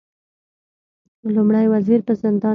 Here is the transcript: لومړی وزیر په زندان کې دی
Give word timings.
لومړی 1.35 1.65
وزیر 1.73 1.99
په 2.07 2.13
زندان 2.21 2.39
کې 2.41 2.47
دی 2.47 2.49